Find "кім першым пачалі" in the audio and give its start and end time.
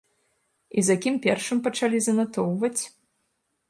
1.03-1.97